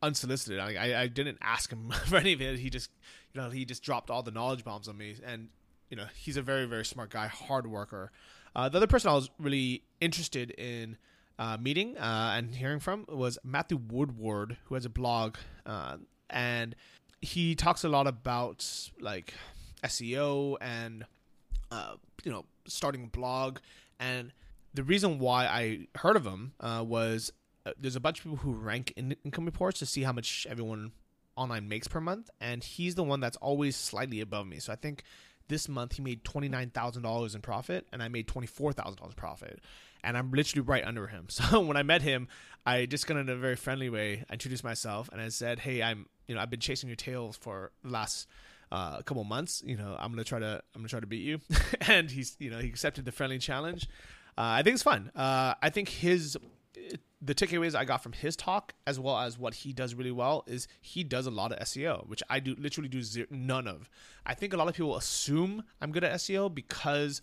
[0.01, 0.59] unsolicited.
[0.59, 2.59] I, I didn't ask him for any of it.
[2.59, 2.91] He just,
[3.33, 5.49] you know, he just dropped all the knowledge bombs on me, and
[5.89, 8.11] you know, he's a very very smart guy, hard worker.
[8.55, 10.97] Uh, the other person I was really interested in
[11.37, 15.97] uh, meeting uh, and hearing from was Matthew Woodward, who has a blog, uh,
[16.29, 16.75] and
[17.21, 18.65] he talks a lot about
[18.99, 19.33] like
[19.83, 21.05] SEO and
[21.71, 23.57] uh, you know starting a blog.
[23.99, 24.31] And
[24.73, 27.31] the reason why I heard of him uh, was
[27.79, 30.91] there's a bunch of people who rank in income reports to see how much everyone
[31.35, 34.59] online makes per month, and he's the one that's always slightly above me.
[34.59, 35.03] So I think
[35.47, 38.73] this month he made twenty nine thousand dollars in profit, and I made twenty four
[38.73, 39.59] thousand dollars profit,
[40.03, 41.27] and I'm literally right under him.
[41.29, 42.27] So when I met him,
[42.65, 44.23] I just got in a very friendly way.
[44.29, 47.37] I introduced myself and I said, "Hey, I'm you know I've been chasing your tails
[47.37, 48.27] for the last."
[48.71, 51.21] Uh, a couple months, you know, I'm gonna try to I'm gonna try to beat
[51.21, 51.39] you,
[51.81, 53.87] and he's you know he accepted the friendly challenge.
[54.37, 55.11] Uh, I think it's fun.
[55.15, 56.35] Uh, I think his
[57.21, 60.43] the takeaways I got from his talk, as well as what he does really well,
[60.47, 63.89] is he does a lot of SEO, which I do literally do zero, none of.
[64.25, 67.21] I think a lot of people assume I'm good at SEO because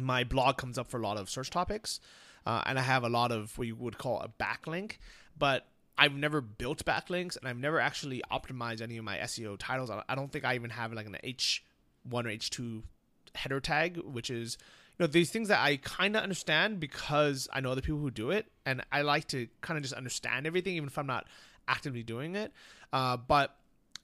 [0.00, 2.00] my blog comes up for a lot of search topics,
[2.46, 4.98] uh, and I have a lot of what you would call a backlink,
[5.38, 9.90] but I've never built backlinks, and I've never actually optimized any of my SEO titles.
[9.90, 11.60] I don't think I even have like an H1
[12.12, 12.82] or H2
[13.34, 14.58] header tag, which is
[15.00, 18.30] know these things that I kind of understand because I know other people who do
[18.30, 21.26] it, and I like to kind of just understand everything, even if I'm not
[21.66, 22.52] actively doing it.
[22.92, 23.56] Uh, but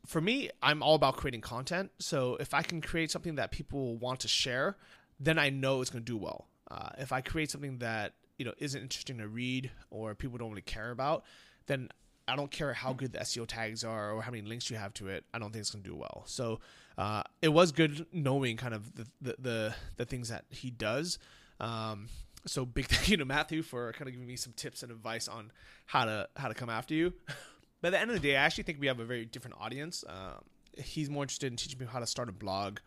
[0.06, 1.90] for me, I'm all about creating content.
[1.98, 4.76] So if I can create something that people want to share,
[5.18, 6.48] then I know it's going to do well.
[6.70, 10.50] Uh, if I create something that you know isn't interesting to read or people don't
[10.50, 11.24] really care about,
[11.66, 11.90] then
[12.26, 14.94] I don't care how good the SEO tags are or how many links you have
[14.94, 15.24] to it.
[15.34, 16.22] I don't think it's going to do well.
[16.26, 16.60] So
[17.00, 21.18] uh, it was good knowing kind of the the the, the things that he does.
[21.58, 22.08] Um,
[22.46, 25.26] so big thank you to Matthew for kind of giving me some tips and advice
[25.26, 25.50] on
[25.86, 27.14] how to how to come after you.
[27.80, 29.56] but at the end of the day, I actually think we have a very different
[29.58, 30.04] audience.
[30.06, 30.44] Um,
[30.76, 32.80] he's more interested in teaching me how to start a blog,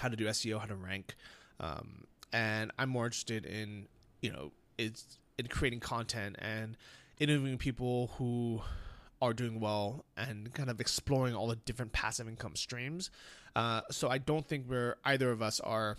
[0.00, 1.14] how to do SEO, how to rank,
[1.60, 3.86] um, and I'm more interested in
[4.22, 6.74] you know it's in creating content and
[7.18, 8.62] interviewing people who
[9.20, 13.10] are doing well and kind of exploring all the different passive income streams.
[13.56, 15.96] Uh, so I don't think we're either of us are,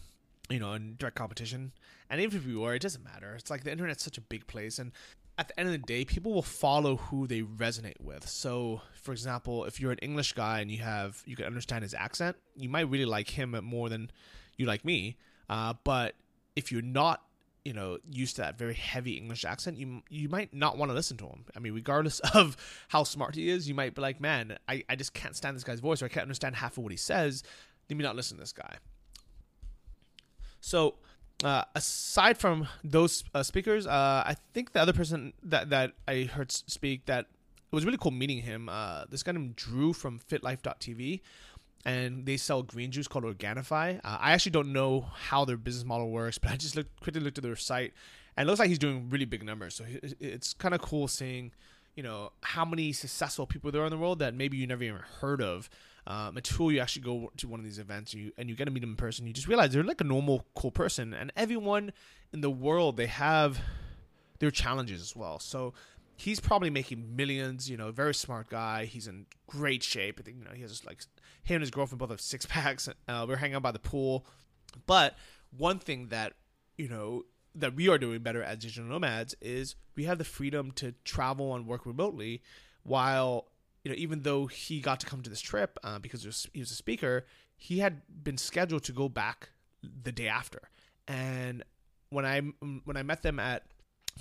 [0.49, 1.71] you know, in direct competition.
[2.09, 3.35] And even if we were, it doesn't matter.
[3.35, 4.91] It's like the internet's such a big place, and
[5.37, 8.27] at the end of the day, people will follow who they resonate with.
[8.27, 11.93] So, for example, if you're an English guy and you have you can understand his
[11.93, 14.11] accent, you might really like him more than
[14.57, 15.17] you like me.
[15.49, 16.15] Uh, but
[16.57, 17.23] if you're not
[17.65, 20.95] you know used to that very heavy English accent, you you might not want to
[20.95, 21.45] listen to him.
[21.55, 24.95] I mean, regardless of how smart he is, you might be like, man, I, I
[24.95, 27.43] just can't stand this guy's voice, or I can't understand half of what he says.
[27.89, 28.75] Let me not listen to this guy.
[30.61, 30.95] So,
[31.43, 36.23] uh, aside from those uh, speakers, uh, I think the other person that that I
[36.23, 37.25] heard speak that
[37.71, 38.67] it was really cool meeting him.
[38.67, 41.21] Uh, this guy named Drew from FitLife.tv
[41.85, 43.97] and they sell green juice called Organifi.
[43.97, 47.21] Uh, I actually don't know how their business model works, but I just looked quickly
[47.21, 47.93] looked at their site,
[48.35, 49.75] and it looks like he's doing really big numbers.
[49.75, 49.85] So
[50.19, 51.51] it's kind of cool seeing,
[51.95, 54.83] you know, how many successful people there are in the world that maybe you never
[54.83, 55.69] even heard of.
[56.07, 58.71] Um, until you actually go to one of these events you, and you get to
[58.71, 61.13] meet them in person, you just realize they're like a normal, cool person.
[61.13, 61.91] And everyone
[62.33, 63.61] in the world, they have
[64.39, 65.37] their challenges as well.
[65.37, 65.73] So
[66.19, 67.69] he's probably making millions.
[67.69, 68.85] You know, very smart guy.
[68.85, 70.19] He's in great shape.
[70.19, 71.01] I think you know he has like
[71.43, 72.89] him and his girlfriend both have six packs.
[73.07, 74.25] Uh, we're hanging out by the pool,
[74.85, 75.15] but
[75.57, 76.33] one thing that
[76.77, 77.23] you know
[77.55, 81.55] that we are doing better as digital nomads is we have the freedom to travel
[81.55, 82.41] and work remotely
[82.83, 83.47] while
[83.83, 86.71] you know even though he got to come to this trip uh, because he was
[86.71, 87.25] a speaker
[87.57, 89.49] he had been scheduled to go back
[90.03, 90.69] the day after
[91.07, 91.63] and
[92.09, 92.39] when i
[92.83, 93.63] when i met them at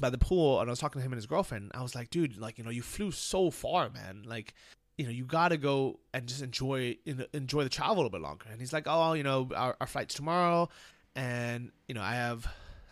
[0.00, 2.11] by the pool and i was talking to him and his girlfriend i was like
[2.11, 4.54] dude like you know you flew so far man like
[4.98, 6.96] you know, you got to go and just enjoy
[7.32, 8.46] enjoy the travel a little bit longer.
[8.50, 10.68] And he's like, oh, you know, our, our flight's tomorrow,
[11.14, 12.46] and you know, I have,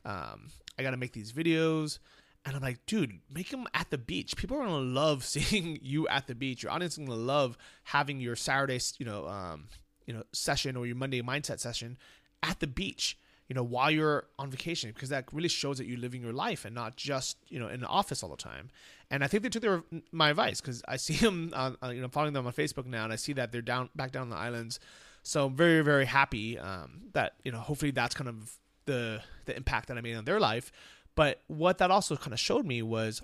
[0.05, 1.99] um, I got to make these videos.
[2.45, 4.37] And I'm like, dude, make them at the beach.
[4.37, 6.63] People are gonna love seeing you at the beach.
[6.63, 9.65] Your audience is gonna love having your Saturday, you know, um,
[10.07, 11.99] you know, session or your Monday mindset session
[12.45, 15.99] at the beach you know, while you're on vacation, because that really shows that you're
[15.99, 18.71] living your life and not just, you know, in the office all the time.
[19.11, 22.01] And I think they took their my advice because I see them, on, uh, you
[22.01, 24.31] know, following them on Facebook now, and I see that they're down back down on
[24.31, 24.81] the islands.
[25.23, 28.57] So I'm very very happy um, that you know, hopefully that's kind of
[28.87, 30.73] the the impact that I made on their life.
[31.15, 33.23] But what that also kind of showed me was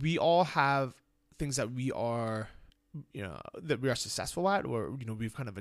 [0.00, 0.94] we all have
[1.38, 2.48] things that we are
[3.12, 5.58] you know that we are successful at or you know we've kind of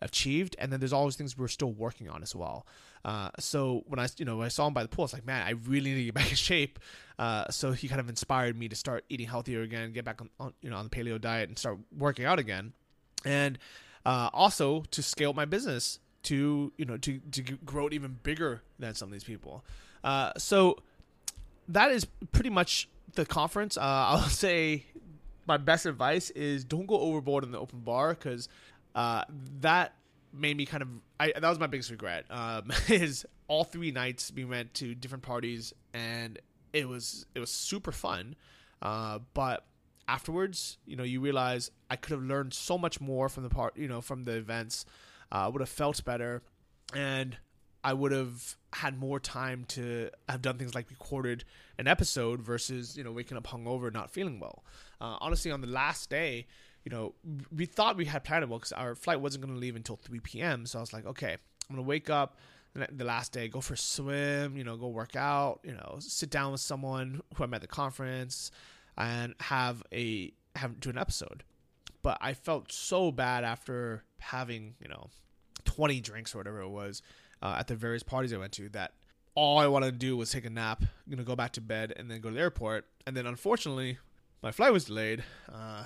[0.00, 0.56] achieved.
[0.58, 2.66] And then there's always things we're still working on as well.
[3.04, 5.24] Uh, so when i you know when i saw him by the pool it's like
[5.24, 6.78] man i really need to get back in shape.
[7.18, 10.30] Uh, so he kind of inspired me to start eating healthier again get back on,
[10.38, 12.72] on you know on the paleo diet and start working out again.
[13.24, 13.58] And
[14.06, 18.62] uh, also to scale my business to you know to, to grow it even bigger
[18.78, 19.64] than some of these people.
[20.04, 20.78] Uh, so
[21.68, 23.76] that is pretty much the conference.
[23.76, 24.84] Uh, I'll say
[25.48, 28.48] my best advice is don't go overboard in the open bar because
[28.94, 29.24] uh,
[29.60, 29.94] that
[30.32, 32.26] made me kind of I, that was my biggest regret.
[32.30, 36.38] Um, is all three nights we went to different parties and
[36.72, 38.36] it was it was super fun.
[38.80, 39.64] Uh, but
[40.06, 43.76] afterwards you know you realize i could have learned so much more from the part
[43.76, 44.86] you know from the events
[45.32, 46.42] uh, would have felt better.
[46.94, 47.36] And
[47.88, 51.44] i would have had more time to have done things like recorded
[51.78, 54.64] an episode versus you know waking up hungover, not feeling well.
[55.00, 56.46] Uh, honestly, on the last day,
[56.84, 57.14] you know,
[57.54, 59.96] we thought we had planned it well because our flight wasn't going to leave until
[59.96, 60.66] 3 p.m.
[60.66, 61.36] So I was like, okay,
[61.68, 62.36] I'm gonna wake up
[62.74, 66.30] the last day, go for a swim, you know, go work out, you know, sit
[66.30, 68.50] down with someone who I met at the conference,
[68.96, 71.42] and have a have do an episode.
[72.02, 75.08] But I felt so bad after having you know
[75.64, 77.02] 20 drinks or whatever it was
[77.42, 78.92] uh, at the various parties I went to that
[79.34, 81.92] all I wanted to do was take a nap, I'm gonna go back to bed,
[81.96, 82.86] and then go to the airport.
[83.06, 83.98] And then unfortunately,
[84.42, 85.22] my flight was delayed.
[85.52, 85.84] Uh,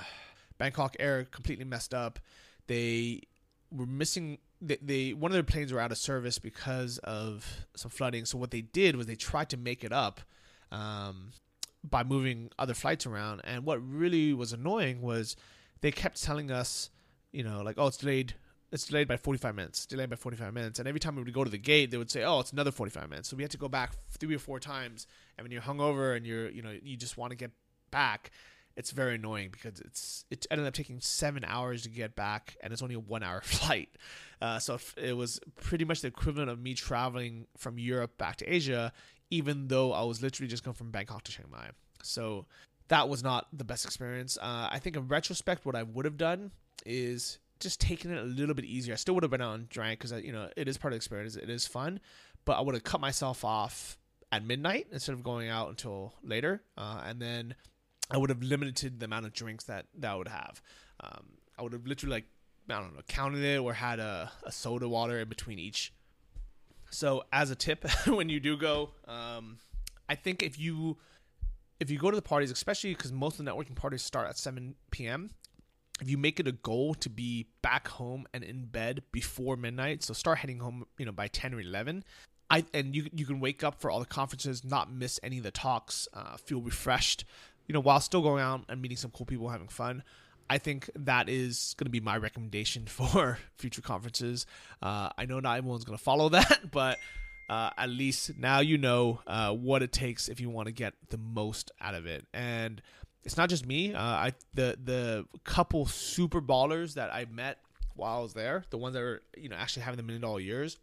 [0.59, 2.19] Bangkok Air completely messed up.
[2.67, 3.23] They
[3.71, 4.39] were missing.
[4.61, 8.25] They, they one of their planes were out of service because of some flooding.
[8.25, 10.21] So what they did was they tried to make it up
[10.71, 11.33] um,
[11.85, 13.43] by moving other flights around.
[13.45, 15.37] And what really was annoying was
[15.81, 16.91] they kept telling us,
[17.33, 18.35] you know, like, oh, it's delayed
[18.73, 20.79] it's delayed by 45 minutes, delayed by 45 minutes.
[20.79, 22.73] And every time we would go to the gate, they would say, oh, it's another
[22.73, 23.29] 45 minutes.
[23.29, 25.07] So we had to go back three or four times.
[25.37, 27.51] And when you're hungover and you're, you know, you just want to get
[27.91, 28.31] back,
[28.75, 32.73] it's very annoying because it's it ended up taking seven hours to get back, and
[32.73, 33.91] it's only a one hour flight.
[34.41, 38.47] Uh, so it was pretty much the equivalent of me traveling from Europe back to
[38.47, 38.91] Asia,
[39.31, 41.69] even though I was literally just going from Bangkok to Chiang Mai.
[42.03, 42.47] So
[42.89, 44.39] that was not the best experience.
[44.41, 46.51] Uh, I think in retrospect, what I would have done
[46.87, 48.95] is just taking it a little bit easier.
[48.95, 50.95] I still would have been out and drank because you know it is part of
[50.95, 51.37] the experience.
[51.37, 52.01] It is fun,
[52.45, 53.99] but I would have cut myself off
[54.31, 57.55] at midnight instead of going out until later, uh, and then
[58.11, 60.61] I would have limited the amount of drinks that that I would have.
[61.01, 61.25] Um,
[61.59, 62.27] I would have literally like
[62.69, 65.93] I don't know counted it or had a, a soda water in between each.
[66.91, 69.59] So as a tip, when you do go, um,
[70.09, 70.99] I think if you
[71.81, 74.39] if you go to the parties, especially because most of the networking parties start at
[74.39, 75.31] 7 p.m.,
[76.01, 80.03] if you make it a goal to be back home and in bed before midnight,
[80.03, 82.05] so start heading home, you know, by 10 or 11,
[82.51, 85.45] I, and you you can wake up for all the conferences, not miss any of
[85.45, 87.25] the talks, uh, feel refreshed,
[87.67, 90.03] you know, while still going out and meeting some cool people, having fun.
[90.51, 94.47] I think that is going to be my recommendation for future conferences.
[94.83, 96.99] Uh, I know not everyone's going to follow that, but
[97.49, 100.95] uh, at least now you know uh, what it takes if you want to get
[101.09, 102.27] the most out of it.
[102.35, 102.83] And
[103.25, 103.95] it's not just me.
[103.95, 107.59] Uh, I the the couple super ballers that I met
[107.95, 110.41] while I was there, the ones that were you know actually having the million dollar
[110.41, 110.79] years,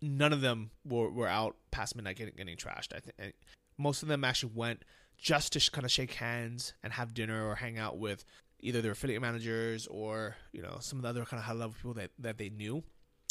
[0.00, 2.94] none of them were, were out past midnight getting, getting trashed.
[2.94, 3.34] I think
[3.76, 4.82] most of them actually went
[5.16, 8.24] just to sh- kind of shake hands and have dinner or hang out with
[8.60, 11.74] either their affiliate managers or you know some of the other kind of high level
[11.74, 12.82] people that, that they knew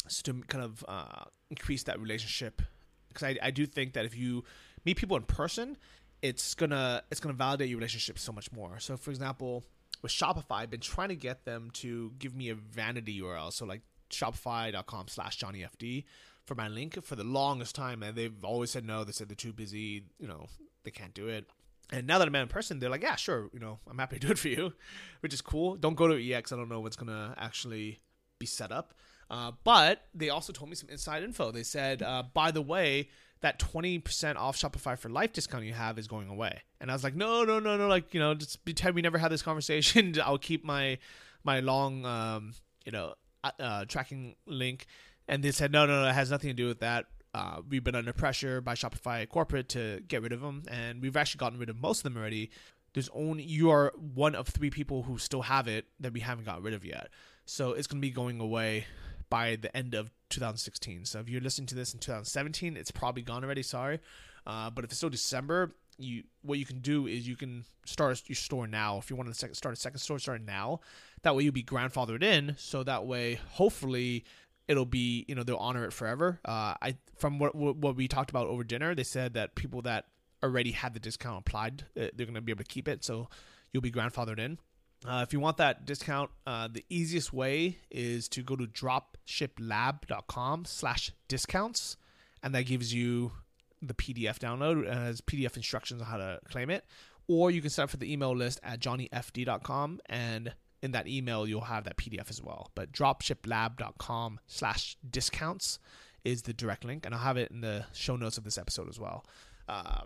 [0.06, 2.62] so to kind of uh, increase that relationship
[3.08, 4.44] because I, I do think that if you
[4.84, 5.76] meet people in person
[6.22, 8.78] it's gonna it's gonna validate your relationship so much more.
[8.78, 9.64] So for example,
[10.02, 13.52] with Shopify, I've been trying to get them to give me a vanity URL.
[13.52, 16.04] So like shopify.com slash johnnyfd
[16.44, 19.04] for my link for the longest time and they've always said no.
[19.04, 20.46] They said they're too busy you know
[20.84, 21.46] they can't do it.
[21.90, 24.26] And now that i'm in person they're like yeah sure you know i'm happy to
[24.26, 24.72] do it for you
[25.20, 25.76] which is cool.
[25.76, 28.00] Don't go to ex i don't know what's gonna actually
[28.38, 28.94] be set up.
[29.30, 31.50] Uh, but they also told me some inside info.
[31.50, 33.08] They said uh, by the way
[33.40, 37.04] that 20% off shopify for life discount you have is going away and i was
[37.04, 40.14] like no no no no like you know just pretend we never had this conversation
[40.24, 40.98] i'll keep my
[41.44, 42.52] my long um,
[42.84, 43.14] you know
[43.44, 44.86] uh, uh, tracking link,
[45.28, 47.06] and they said no, no, no, it has nothing to do with that.
[47.34, 51.16] Uh, we've been under pressure by Shopify corporate to get rid of them, and we've
[51.16, 52.50] actually gotten rid of most of them already.
[52.94, 56.46] There's only you are one of three people who still have it that we haven't
[56.46, 57.10] got rid of yet.
[57.44, 58.86] So it's going to be going away
[59.30, 61.04] by the end of 2016.
[61.04, 63.62] So if you're listening to this in 2017, it's probably gone already.
[63.62, 64.00] Sorry,
[64.46, 68.22] uh, but if it's still December, you what you can do is you can start
[68.26, 68.98] your store now.
[68.98, 70.80] If you want to start a second store, start now.
[71.22, 72.54] That way you'll be grandfathered in.
[72.58, 74.24] So that way, hopefully,
[74.68, 76.40] it'll be you know they'll honor it forever.
[76.44, 80.06] Uh, I from what what we talked about over dinner, they said that people that
[80.42, 83.04] already had the discount applied, uh, they're going to be able to keep it.
[83.04, 83.28] So
[83.72, 84.58] you'll be grandfathered in.
[85.06, 90.64] Uh, if you want that discount, uh, the easiest way is to go to dropshiplab.com
[90.64, 91.96] slash discounts,
[92.42, 93.32] and that gives you
[93.80, 96.84] the PDF download as PDF instructions on how to claim it.
[97.28, 101.46] Or you can sign up for the email list at johnnyfd.com and in that email
[101.46, 102.70] you'll have that PDF as well.
[102.74, 105.78] But dropshiplab.com slash discounts
[106.24, 108.88] is the direct link, and I'll have it in the show notes of this episode
[108.88, 109.24] as well.
[109.68, 110.02] Uh,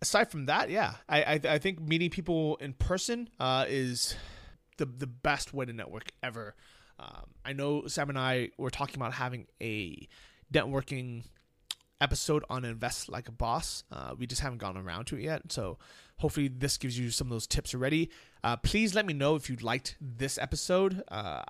[0.00, 4.14] aside from that, yeah, I, I, I think meeting people in person uh, is
[4.76, 6.54] the the best way to network ever.
[6.98, 10.08] Um, I know Sam and I were talking about having a
[10.52, 11.24] networking
[12.00, 13.84] episode on Invest Like a Boss.
[13.90, 15.52] Uh, we just haven't gone around to it yet.
[15.52, 15.78] So
[16.18, 18.10] hopefully this gives you some of those tips already.
[18.42, 21.02] Uh, please let me know if you liked this episode.
[21.08, 21.42] Uh,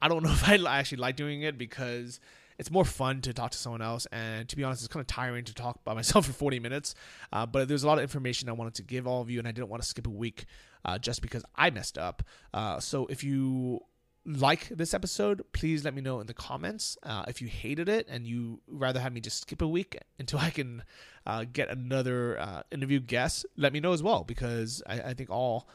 [0.00, 2.20] I don't know if I actually like doing it because
[2.58, 4.06] it's more fun to talk to someone else.
[4.12, 6.94] And to be honest, it's kind of tiring to talk by myself for 40 minutes.
[7.32, 9.48] Uh, but there's a lot of information I wanted to give all of you, and
[9.48, 10.46] I didn't want to skip a week
[10.84, 12.22] uh, just because I messed up.
[12.52, 13.80] Uh, so if you
[14.24, 16.96] like this episode, please let me know in the comments.
[17.02, 20.38] Uh, if you hated it and you rather have me just skip a week until
[20.38, 20.84] I can
[21.26, 25.30] uh, get another uh, interview guest, let me know as well because I, I think
[25.30, 25.68] all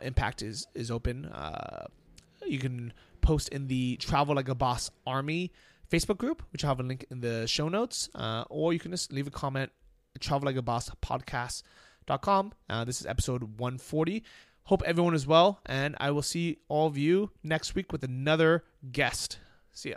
[0.00, 1.30] impact is is open.
[2.46, 5.52] You can post in the Travel Like a Boss Army
[5.92, 8.92] Facebook group, which I'll have a link in the show notes, uh, or you can
[8.92, 9.70] just leave a comment.
[10.20, 12.52] Travel Like a Boss podcast.com.
[12.86, 14.22] this is episode 140.
[14.64, 18.64] Hope everyone is well, and I will see all of you next week with another
[18.90, 19.38] guest.
[19.72, 19.96] See ya.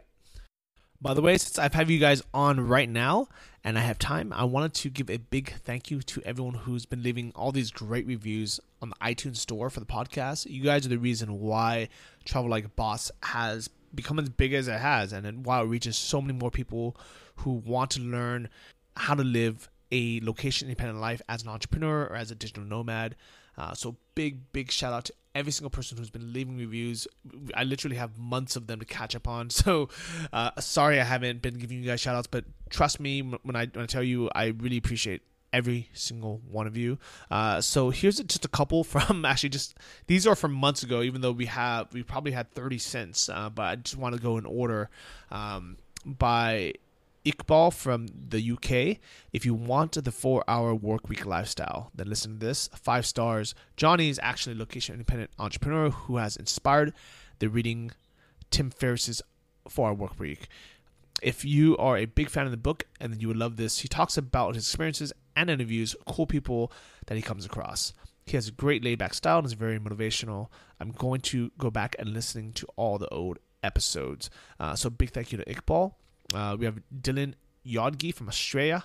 [1.01, 3.27] By the way, since I've had you guys on right now
[3.63, 6.85] and I have time, I wanted to give a big thank you to everyone who's
[6.85, 10.49] been leaving all these great reviews on the iTunes store for the podcast.
[10.49, 11.89] You guys are the reason why
[12.23, 15.97] Travel Like a Boss has become as big as it has and why it reaches
[15.97, 16.95] so many more people
[17.37, 18.49] who want to learn
[18.95, 23.15] how to live a location independent life as an entrepreneur or as a digital nomad.
[23.57, 27.07] Uh, so big, big shout out to every single person who's been leaving reviews.
[27.53, 29.49] I literally have months of them to catch up on.
[29.55, 29.89] So
[30.33, 33.67] uh, sorry I haven't been giving you guys shout outs, but trust me when I,
[33.67, 35.21] when I tell you, I really appreciate
[35.53, 36.97] every single one of you.
[37.31, 39.77] Uh, so here's just a couple from actually just
[40.07, 43.49] these are from months ago, even though we have we probably had 30 cents, uh,
[43.49, 44.89] but I just want to go in order
[45.31, 46.73] um, by
[47.25, 48.99] Iqbal from the UK.
[49.33, 52.69] If you want the four hour work week lifestyle, then listen to this.
[52.75, 53.55] Five stars.
[53.75, 56.93] Johnny is actually a location independent entrepreneur who has inspired
[57.39, 57.91] the reading
[58.51, 59.21] Tim Ferriss's
[59.67, 60.47] four hour work week.
[61.21, 63.79] If you are a big fan of the book and then you would love this,
[63.79, 66.71] he talks about his experiences and interviews cool people
[67.07, 67.93] that he comes across.
[68.25, 70.47] He has a great laid back style and is very motivational.
[70.79, 74.29] I'm going to go back and listening to all the old episodes.
[74.59, 75.93] Uh, so big thank you to Iqbal.
[76.33, 77.33] Uh, we have Dylan
[77.65, 78.83] Yodgi from Australia.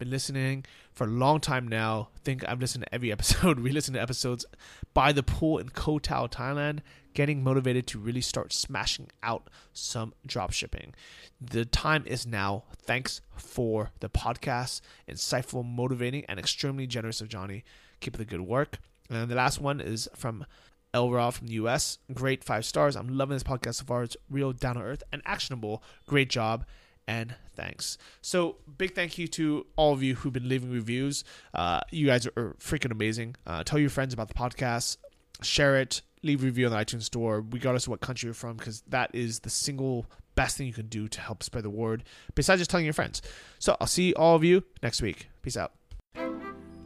[0.00, 2.08] Been listening for a long time now.
[2.24, 3.60] Think I've listened to every episode.
[3.60, 4.46] We listen to episodes
[4.94, 6.78] by the pool in Koh Tao, Thailand.
[7.12, 10.94] Getting motivated to really start smashing out some drop shipping.
[11.38, 12.64] The time is now.
[12.78, 14.80] Thanks for the podcast.
[15.06, 17.62] Insightful, motivating, and extremely generous of Johnny.
[18.00, 18.78] Keep the good work.
[19.10, 20.46] And the last one is from
[20.94, 21.98] Elra from the US.
[22.14, 22.96] Great five stars.
[22.96, 24.04] I'm loving this podcast so far.
[24.04, 25.82] It's real down to earth and actionable.
[26.06, 26.64] Great job
[27.10, 27.98] and thanks.
[28.22, 31.24] So big thank you to all of you who've been leaving reviews.
[31.52, 33.34] Uh, you guys are freaking amazing.
[33.44, 34.96] Uh, tell your friends about the podcast.
[35.42, 36.02] Share it.
[36.22, 39.10] Leave a review on the iTunes store, regardless of what country you're from, because that
[39.12, 40.06] is the single
[40.36, 42.04] best thing you can do to help spread the word.
[42.36, 43.22] Besides just telling your friends.
[43.58, 45.30] So I'll see all of you next week.
[45.42, 45.72] Peace out.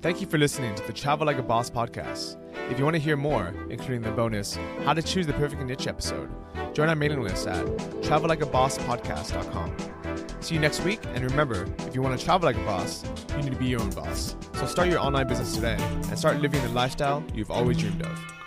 [0.01, 2.39] Thank you for listening to the Travel Like a Boss podcast.
[2.70, 5.87] If you want to hear more, including the bonus How to Choose the Perfect Niche
[5.87, 6.31] episode,
[6.75, 9.93] join our mailing list at travellikeabosspodcast.com.
[10.45, 13.45] See you next week, and remember, if you want to travel like a boss, you
[13.45, 14.36] need to be your own boss.
[14.57, 18.43] So start your online business today and start living the lifestyle you've always dreamed of.